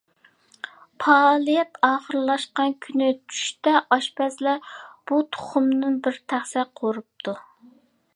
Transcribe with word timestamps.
پائالىيەت 1.03 1.75
ئاخىرلاشقان 1.89 2.73
كۈنى 2.85 3.09
چۈشتە، 3.33 3.73
ئاشپەزلەر 3.97 4.73
بۇ 5.11 5.21
تۇخۇمدىن 5.37 6.01
بىر 6.09 6.19
تەخسە 6.35 6.65
قورۇپتۇ. 6.81 7.37